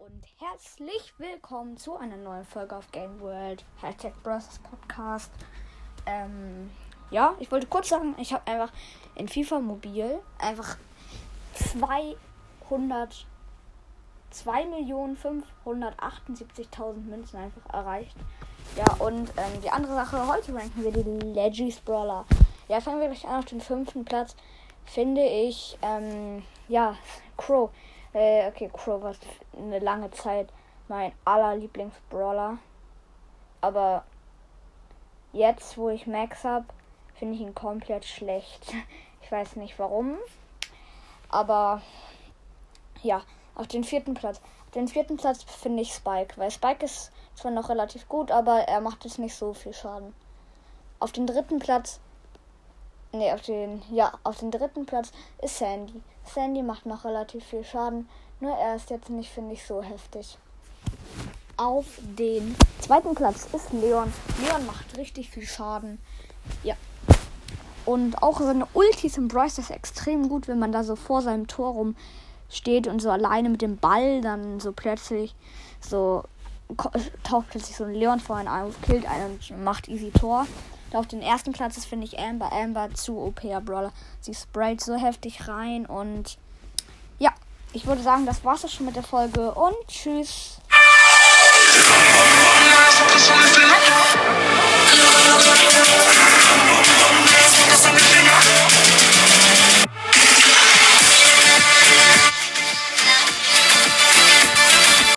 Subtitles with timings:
[0.00, 3.62] und herzlich willkommen zu einer neuen Folge auf Game World.
[3.82, 4.58] Hashtag Bros.
[4.62, 5.30] Podcast.
[6.06, 6.70] Ähm,
[7.10, 8.72] ja, ich wollte kurz sagen, ich habe einfach
[9.14, 10.78] in FIFA Mobil einfach
[11.52, 13.26] 200
[14.32, 18.16] 2.578.000 Münzen einfach erreicht.
[18.76, 22.24] Ja, und ähm, die andere Sache, heute ranken wir die Legis Brawler.
[22.68, 24.34] Ja, fangen wir gleich an auf den fünften Platz.
[24.86, 26.96] Finde ich, ähm, ja,
[27.36, 27.70] Crow.
[28.12, 29.14] Äh, okay, Crow war
[29.56, 30.48] eine lange Zeit
[30.90, 32.58] mein aller Lieblingsbrawler.
[33.60, 34.04] Aber
[35.32, 36.66] jetzt, wo ich Max habe,
[37.14, 38.74] finde ich ihn komplett schlecht.
[39.22, 40.16] Ich weiß nicht warum.
[41.28, 41.82] Aber
[43.02, 43.22] ja,
[43.54, 44.40] auf den vierten Platz.
[44.64, 48.60] Auf den vierten Platz finde ich Spike, weil Spike ist zwar noch relativ gut, aber
[48.62, 50.14] er macht jetzt nicht so viel Schaden.
[50.98, 52.00] Auf den dritten Platz.
[53.12, 53.82] Ne, auf den.
[53.90, 55.10] Ja, auf den dritten Platz
[55.42, 56.00] ist Sandy.
[56.24, 58.08] Sandy macht noch relativ viel Schaden.
[58.38, 60.38] Nur er ist jetzt nicht, finde ich, so heftig.
[61.56, 64.12] Auf den zweiten Platz ist Leon.
[64.40, 65.98] Leon macht richtig viel Schaden.
[66.62, 66.76] Ja.
[67.84, 71.48] Und auch seine Ultis im Bryce ist extrem gut, wenn man da so vor seinem
[71.48, 71.96] Tor rum
[72.48, 75.34] steht und so alleine mit dem Ball dann so plötzlich
[75.80, 76.24] so
[77.24, 80.46] taucht plötzlich so ein Leon vor einen auf, killt einen und macht easy Tor.
[80.90, 82.52] Da auf den ersten Platz ist, finde ich, Amber.
[82.52, 83.92] Amber zu OP Brawler.
[84.20, 86.36] Sie sprayt so heftig rein und
[87.18, 87.32] ja,
[87.72, 90.58] ich würde sagen, das war's auch schon mit der Folge und tschüss.